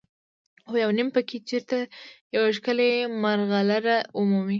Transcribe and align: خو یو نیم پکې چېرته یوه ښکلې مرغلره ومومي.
خو 0.69 0.75
یو 0.83 0.91
نیم 0.97 1.09
پکې 1.15 1.37
چېرته 1.49 1.77
یوه 2.35 2.49
ښکلې 2.57 2.89
مرغلره 3.23 3.97
ومومي. 4.17 4.49